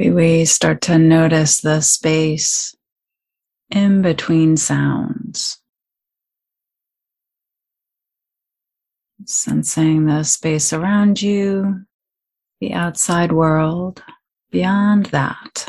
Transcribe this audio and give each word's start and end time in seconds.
Maybe 0.00 0.12
we 0.12 0.44
start 0.46 0.80
to 0.82 0.98
notice 0.98 1.60
the 1.60 1.82
space 1.82 2.74
in 3.70 4.00
between 4.00 4.56
sounds. 4.56 5.60
Sensing 9.26 10.06
the 10.06 10.22
space 10.22 10.72
around 10.72 11.20
you, 11.20 11.82
the 12.62 12.72
outside 12.72 13.30
world, 13.30 14.02
beyond 14.50 15.04
that. 15.06 15.68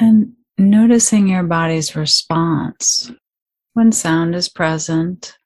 And 0.00 0.32
noticing 0.56 1.28
your 1.28 1.42
body's 1.42 1.94
response 1.94 3.12
when 3.74 3.92
sound 3.92 4.34
is 4.34 4.48
present 4.48 5.36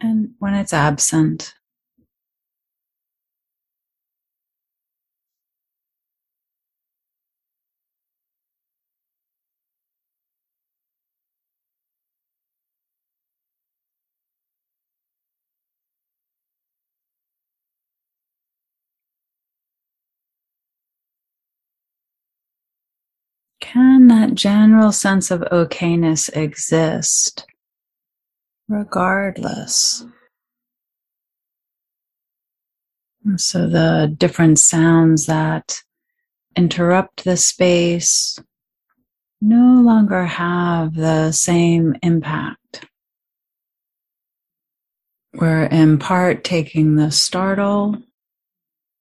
and 0.00 0.30
when 0.38 0.54
it's 0.54 0.72
absent. 0.72 1.52
Can 23.66 24.06
that 24.06 24.34
general 24.34 24.92
sense 24.92 25.30
of 25.32 25.40
okayness 25.50 26.34
exist 26.36 27.44
regardless? 28.68 30.04
So 33.36 33.66
the 33.68 34.14
different 34.16 34.60
sounds 34.60 35.26
that 35.26 35.82
interrupt 36.54 37.24
the 37.24 37.36
space 37.36 38.38
no 39.40 39.82
longer 39.82 40.24
have 40.26 40.94
the 40.94 41.32
same 41.32 41.96
impact. 42.04 42.86
We're 45.34 45.64
in 45.64 45.98
part 45.98 46.44
taking 46.44 46.94
the 46.94 47.10
startle 47.10 47.96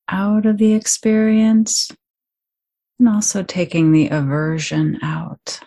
out 0.09 0.47
of 0.47 0.57
the 0.57 0.73
experience 0.73 1.91
and 2.99 3.09
also 3.09 3.43
taking 3.43 3.91
the 3.91 4.09
aversion 4.09 4.99
out. 5.03 5.59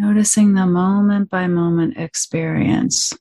Noticing 0.00 0.54
the 0.54 0.66
moment 0.66 1.28
by 1.28 1.48
moment 1.48 1.96
experience. 1.96 3.18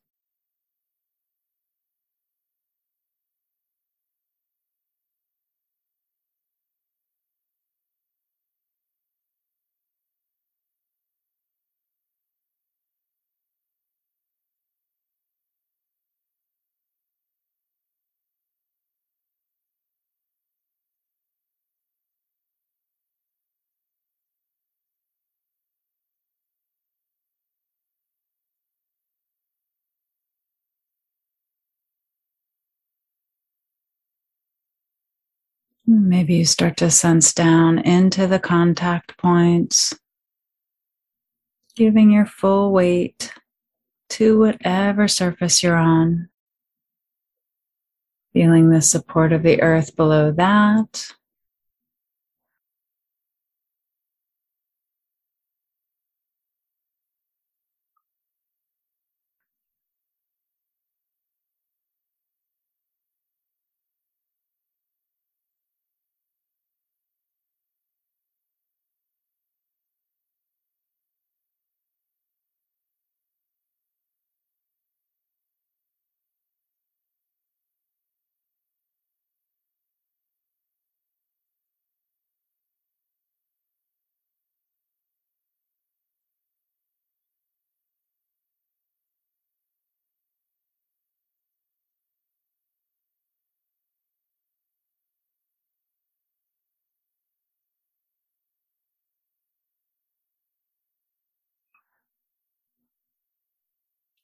Maybe 35.89 36.35
you 36.35 36.45
start 36.45 36.75
to 36.77 36.91
sense 36.91 37.33
down 37.33 37.79
into 37.79 38.27
the 38.27 38.39
contact 38.39 39.17
points, 39.17 39.97
giving 41.77 42.11
your 42.11 42.25
full 42.25 42.73
weight 42.73 43.33
to 44.09 44.37
whatever 44.37 45.07
surface 45.07 45.63
you're 45.63 45.77
on. 45.77 46.27
Feeling 48.33 48.69
the 48.69 48.81
support 48.81 49.31
of 49.31 49.43
the 49.43 49.61
earth 49.61 49.95
below 49.95 50.33
that. 50.33 51.07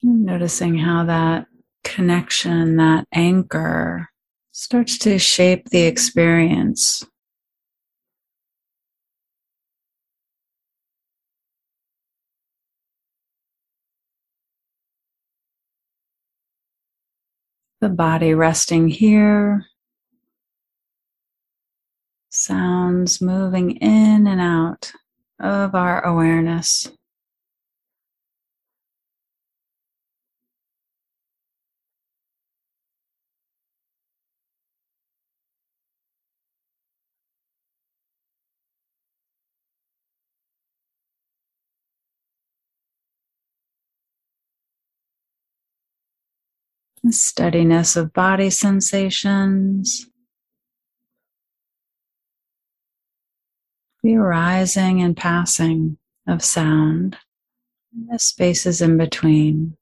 Noticing 0.06 0.78
how 0.78 1.06
that 1.06 1.48
connection, 1.86 2.76
that 2.76 3.08
anchor 3.14 4.10
starts 4.52 4.98
to 5.00 5.18
shape 5.18 5.70
the 5.70 5.84
experience. 5.84 7.06
The 17.80 17.88
body 17.88 18.34
resting 18.34 18.90
here, 18.90 19.66
sounds 22.30 23.22
moving 23.22 23.78
in 23.78 24.28
and 24.28 24.42
out 24.42 24.92
of 25.40 25.76
our 25.76 26.06
awareness. 26.06 26.90
steadiness 47.12 47.96
of 47.96 48.14
body 48.14 48.50
sensations, 48.50 50.08
the 54.04 54.16
arising 54.16 55.02
and 55.02 55.16
passing 55.18 55.98
of 56.28 56.44
sound, 56.44 57.18
and 57.94 58.10
the 58.10 58.20
spaces 58.20 58.82
in 58.82 58.98
between. 58.98 59.76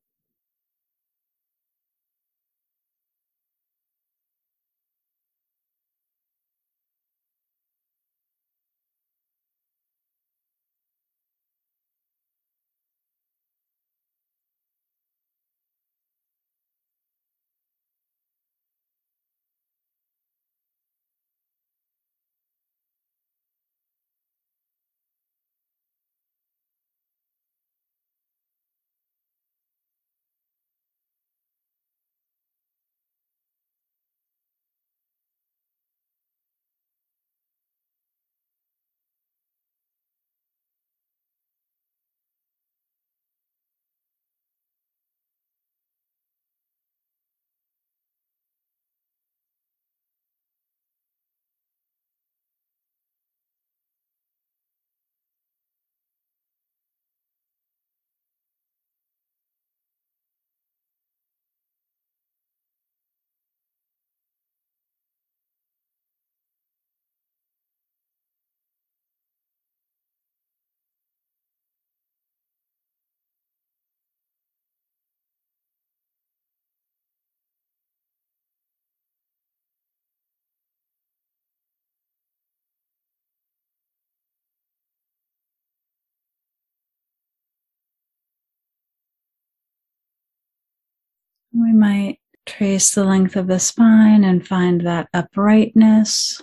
We 91.53 91.73
might 91.73 92.19
trace 92.45 92.91
the 92.91 93.03
length 93.03 93.35
of 93.35 93.47
the 93.47 93.59
spine 93.59 94.23
and 94.23 94.47
find 94.47 94.81
that 94.87 95.09
uprightness. 95.13 96.41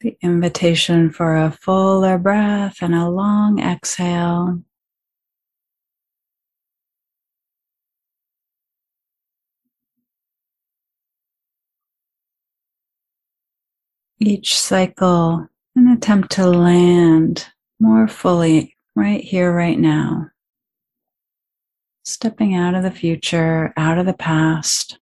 The 0.00 0.16
invitation 0.22 1.10
for 1.10 1.36
a 1.36 1.50
fuller 1.50 2.18
breath 2.18 2.78
and 2.82 2.94
a 2.94 3.08
long 3.08 3.58
exhale. 3.58 4.62
Each 14.20 14.58
cycle, 14.58 15.48
an 15.76 15.88
attempt 15.88 16.32
to 16.32 16.46
land 16.48 17.46
more 17.78 18.08
fully 18.08 18.74
right 18.96 19.22
here, 19.22 19.52
right 19.52 19.78
now. 19.78 20.30
Stepping 22.04 22.56
out 22.56 22.74
of 22.74 22.82
the 22.82 22.90
future, 22.90 23.72
out 23.76 23.96
of 23.96 24.06
the 24.06 24.14
past. 24.14 24.98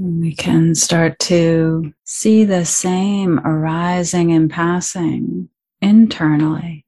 We 0.00 0.32
can 0.32 0.76
start 0.76 1.18
to 1.20 1.92
see 2.04 2.44
the 2.44 2.64
same 2.64 3.40
arising 3.40 4.30
and 4.30 4.48
passing 4.48 5.48
internally, 5.82 6.86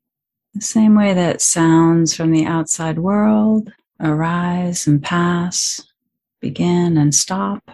the 0.55 0.61
same 0.61 0.95
way 0.95 1.13
that 1.15 1.43
sounds 1.43 2.15
from 2.15 2.31
the 2.31 2.47
outside 2.47 3.01
world 3.01 3.73
arise 3.99 4.87
and 4.87 5.03
pass, 5.03 5.83
begin 6.41 6.97
and 6.97 7.13
stop. 7.13 7.69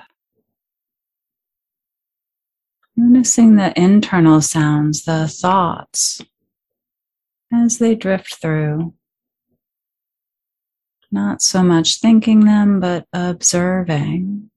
Noticing 2.97 3.57
the 3.57 3.79
internal 3.79 4.41
sounds, 4.41 5.05
the 5.05 5.29
thoughts, 5.29 6.23
as 7.53 7.77
they 7.77 7.95
drift 7.95 8.37
through. 8.37 8.95
Not 11.13 11.43
so 11.43 11.63
much 11.63 12.01
thinking 12.01 12.47
them, 12.47 12.81
but 12.81 13.07
observing. 13.13 14.51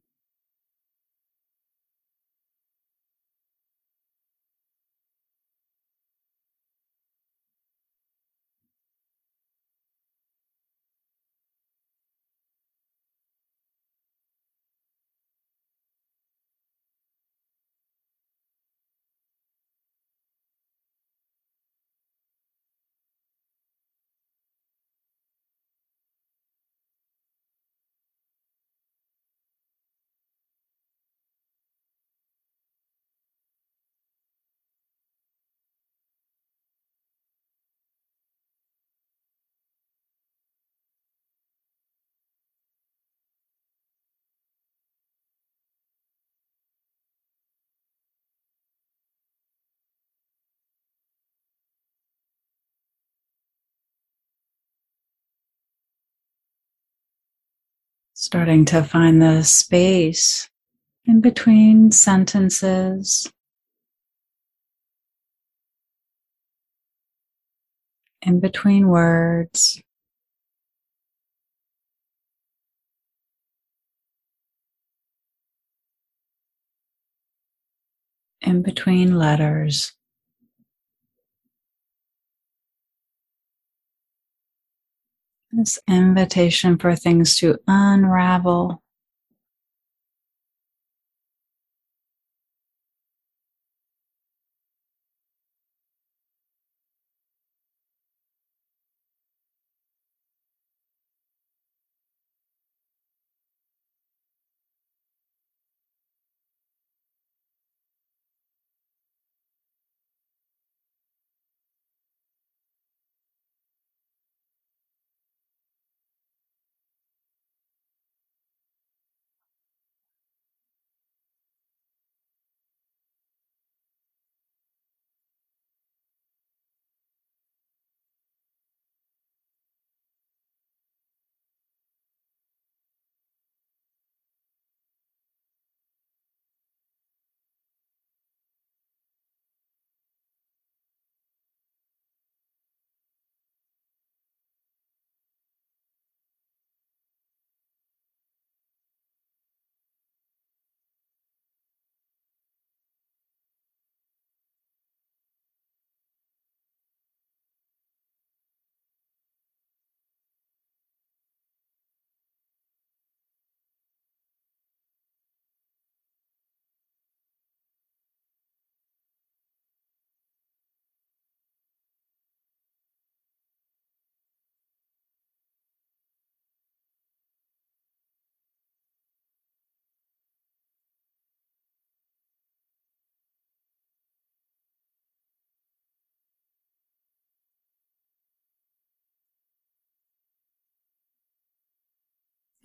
Starting 58.22 58.66
to 58.66 58.84
find 58.84 59.22
the 59.22 59.42
space 59.44 60.50
in 61.06 61.22
between 61.22 61.90
sentences, 61.90 63.32
in 68.22 68.42
between 68.42 68.90
words. 68.90 69.82
In 78.42 78.62
between 78.64 79.18
letters. 79.18 79.94
This 85.52 85.80
invitation 85.88 86.78
for 86.78 86.96
things 86.96 87.38
to 87.38 87.58
unravel. 87.68 88.84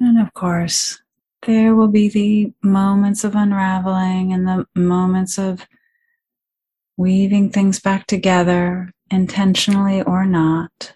And 0.04 0.20
of 0.20 0.34
course, 0.34 1.00
there 1.46 1.74
will 1.74 1.88
be 1.88 2.10
the 2.10 2.52
moments 2.62 3.24
of 3.24 3.34
unraveling 3.34 4.34
and 4.34 4.46
the 4.46 4.66
moments 4.74 5.38
of 5.38 5.66
weaving 6.98 7.50
things 7.50 7.80
back 7.80 8.06
together, 8.06 8.92
intentionally 9.10 10.02
or 10.02 10.26
not. 10.26 10.92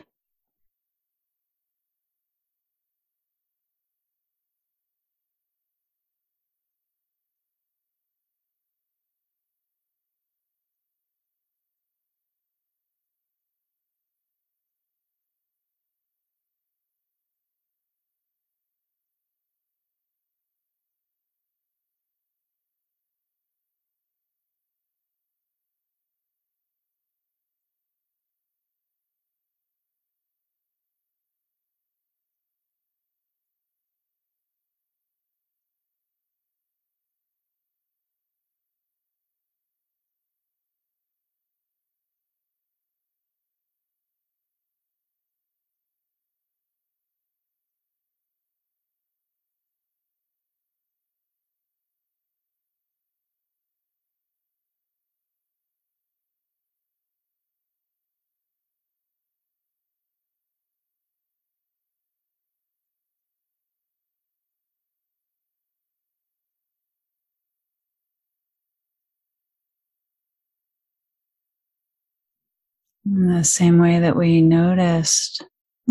In 73.10 73.26
the 73.26 73.42
same 73.42 73.78
way 73.78 74.00
that 74.00 74.16
we 74.16 74.42
noticed 74.42 75.42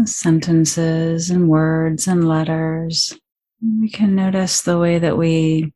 sentences 0.05 1.31
and 1.31 1.49
words 1.49 2.07
and 2.07 2.27
letters, 2.27 3.17
we 3.59 3.89
can 3.89 4.13
notice 4.13 4.61
the 4.61 4.77
way 4.77 4.99
that 4.99 5.17
we 5.17 5.73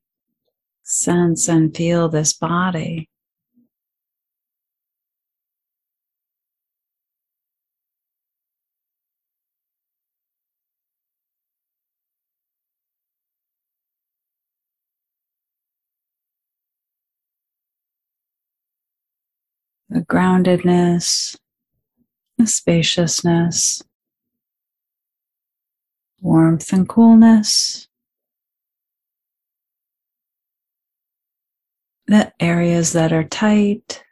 sense 0.83 1.47
and 1.47 1.75
feel 1.75 2.09
this 2.09 2.33
body. 2.33 3.09
Groundedness, 20.11 21.37
the 22.37 22.45
spaciousness, 22.45 23.81
warmth 26.19 26.73
and 26.73 26.89
coolness, 26.89 27.87
the 32.07 32.33
areas 32.41 32.91
that 32.91 33.13
are 33.13 33.23
tight, 33.23 34.03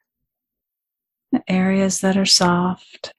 the 1.34 1.44
areas 1.50 2.00
that 2.00 2.15
are 2.15 2.25
soft. 2.25 3.13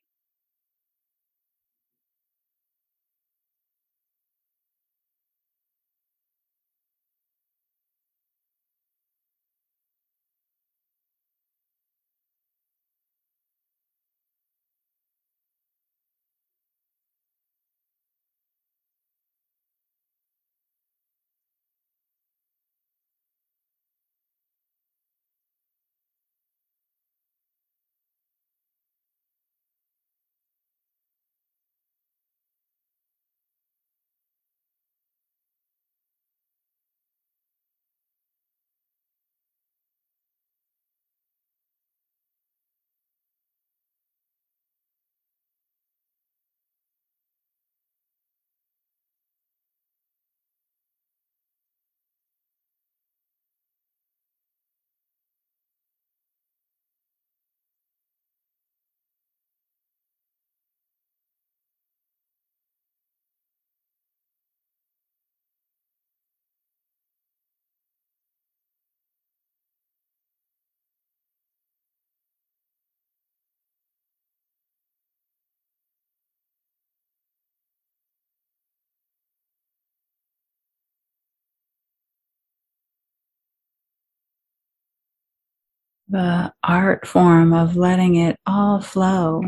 The 86.11 86.53
art 86.65 87.07
form 87.07 87.53
of 87.53 87.77
letting 87.77 88.17
it 88.17 88.37
all 88.45 88.81
flow. 88.81 89.43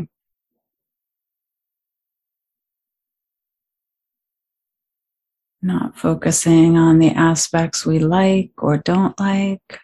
Not 5.61 5.97
focusing 5.97 6.77
on 6.77 6.99
the 6.99 7.11
aspects 7.11 7.85
we 7.85 7.99
like 7.99 8.51
or 8.57 8.77
don't 8.77 9.17
like. 9.19 9.79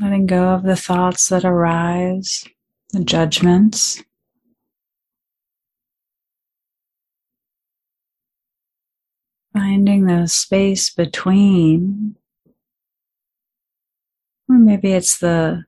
Letting 0.00 0.26
go 0.26 0.48
of 0.48 0.64
the 0.64 0.76
thoughts 0.76 1.28
that 1.28 1.44
arise, 1.44 2.44
the 2.90 3.04
judgments. 3.04 4.02
Finding 9.52 10.06
the 10.06 10.26
space 10.28 10.88
between, 10.88 12.16
or 14.48 14.56
maybe 14.56 14.92
it's 14.92 15.18
the 15.18 15.64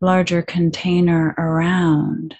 larger 0.00 0.40
container 0.42 1.34
around. 1.36 2.34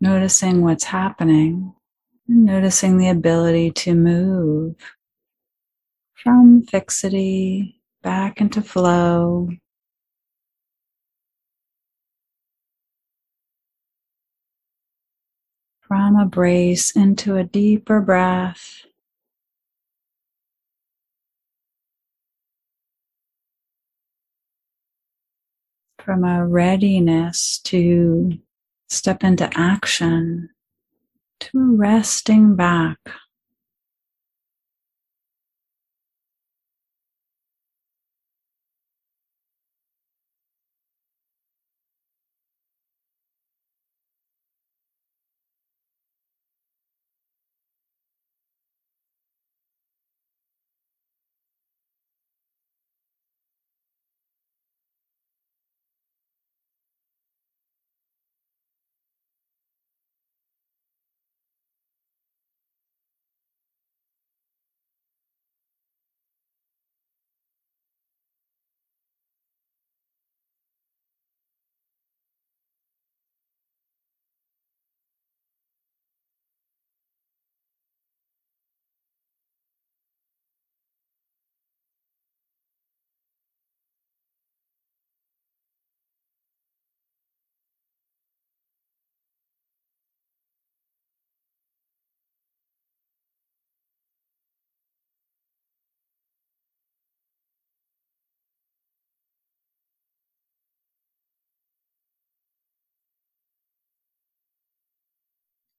Noticing 0.00 0.62
what's 0.62 0.84
happening, 0.84 1.74
noticing 2.26 2.98
the 2.98 3.08
ability 3.08 3.70
to 3.72 3.94
move 3.94 4.76
from 6.14 6.62
fixity 6.62 7.80
back 8.02 8.40
into 8.40 8.62
flow. 8.62 9.48
From 15.80 16.16
a 16.16 16.26
brace 16.26 16.90
into 16.94 17.36
a 17.36 17.44
deeper 17.44 18.00
breath. 18.00 18.84
From 25.98 26.24
a 26.24 26.46
readiness 26.46 27.58
to 27.64 28.38
step 28.88 29.22
into 29.24 29.50
action 29.54 30.50
to 31.40 31.76
resting 31.76 32.56
back. 32.56 32.98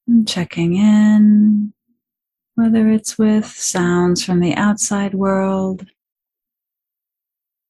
And 0.10 0.28
checking 0.28 0.76
in, 0.76 1.72
whether 2.56 2.90
it's 2.90 3.20
with 3.20 3.46
sounds 3.46 4.26
from 4.26 4.40
the 4.40 4.56
outside 4.56 5.14
world, 5.14 5.86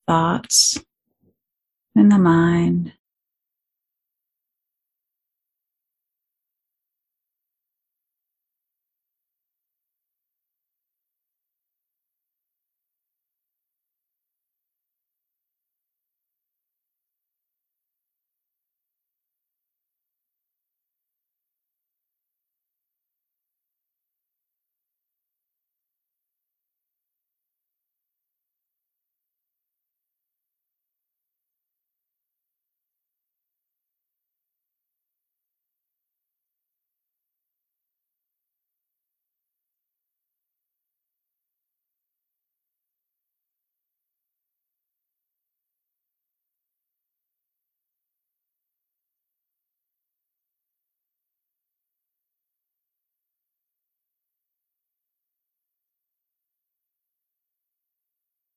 thoughts 0.07 0.81
in 1.97 2.07
the 2.07 2.17
mind, 2.17 2.93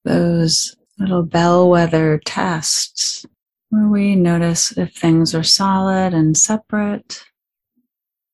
those 0.05 0.77
little 0.99 1.23
bellwether 1.23 2.21
tests 2.25 3.27
where 3.71 3.89
we 3.89 4.15
notice 4.15 4.77
if 4.77 4.95
things 4.95 5.35
are 5.35 5.43
solid 5.43 6.13
and 6.15 6.37
separate 6.37 7.25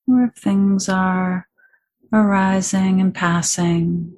or 0.09 0.24
if 0.24 0.35
things 0.35 0.88
are 0.88 1.46
arising 2.12 3.00
and 3.00 3.14
passing. 3.14 4.16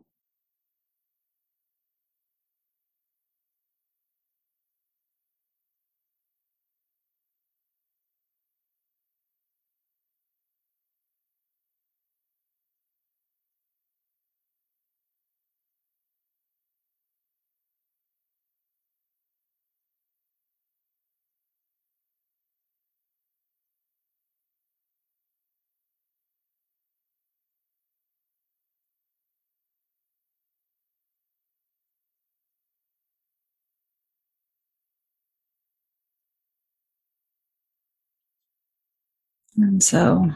And 39.60 39.82
so, 39.82 40.30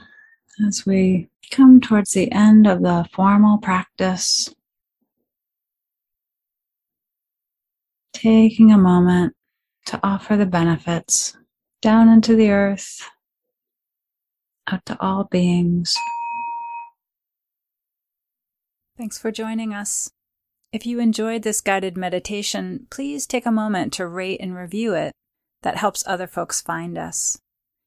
as 0.67 0.85
we 0.85 1.31
come 1.51 1.81
towards 1.81 2.13
the 2.13 2.31
end 2.31 2.67
of 2.67 2.83
the 2.83 3.09
formal 3.11 3.57
practice, 3.57 4.55
taking 8.13 8.71
a 8.71 8.77
moment 8.77 9.35
to 9.87 9.99
offer 10.03 10.37
the 10.37 10.45
benefits 10.45 11.37
down 11.81 12.11
into 12.11 12.37
the 12.37 12.51
earth, 12.51 13.01
out 14.71 14.85
to 14.87 15.01
all 15.01 15.25
beings. 15.25 15.95
Thanks 18.99 19.19
for 19.19 19.33
joining 19.33 19.73
us. 19.73 20.11
If 20.71 20.85
you 20.85 21.01
enjoyed 21.01 21.43
this 21.43 21.63
guided 21.63 21.97
meditation, 21.97 22.89
please 22.91 23.27
take 23.27 23.47
a 23.47 23.51
moment 23.51 23.95
to 23.95 24.07
rate 24.07 24.41
and 24.41 24.55
review 24.55 24.93
it. 24.93 25.13
That 25.63 25.79
helps 25.79 26.05
other 26.07 26.27
folks 26.27 26.61
find 26.61 26.99
us. 26.99 27.39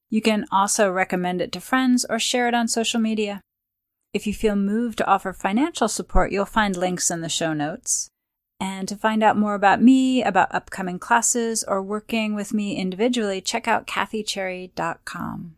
You 0.10 0.22
can 0.22 0.46
also 0.52 0.90
recommend 0.90 1.42
it 1.42 1.52
to 1.52 1.60
friends 1.60 2.06
or 2.10 2.18
share 2.18 2.48
it 2.48 2.54
on 2.54 2.68
social 2.68 3.00
media. 3.00 3.42
If 4.14 4.26
you 4.26 4.34
feel 4.34 4.56
moved 4.56 5.00
to 5.00 5.08
offer 5.08 5.34
financial 5.34 5.90
support, 5.90 6.32
you'll 6.32 6.46
find 6.46 6.78
links 6.78 7.12
in 7.12 7.22
the 7.22 7.30
show 7.30 7.54
notes. 7.54 8.10
And 8.60 8.88
to 8.88 8.96
find 8.96 9.22
out 9.22 9.38
more 9.38 9.54
about 9.54 9.82
me, 9.82 10.24
about 10.24 10.56
upcoming 10.56 10.98
classes, 10.98 11.64
or 11.68 11.84
working 11.84 12.34
with 12.34 12.54
me 12.54 12.78
individually, 12.78 13.42
check 13.42 13.68
out 13.68 13.86
kathycherry.com. 13.86 15.57